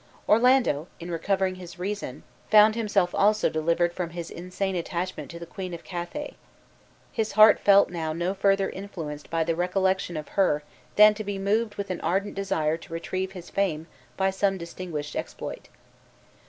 [0.27, 5.45] Orlando, in recovering his reason, found himself also delivered from his insane attachment to the
[5.45, 6.33] queen of Cathay.
[7.11, 10.63] His heart felt now no further influenced by the recollection of her
[10.95, 13.85] than to be moved with an ardent desire to retrieve his fame
[14.17, 15.67] by some distinguished exploit.